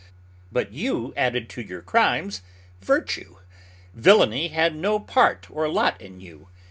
[0.51, 2.41] But you added to your crimes
[2.81, 3.35] virtue.
[3.93, 6.47] Villainy had no part or lot in you.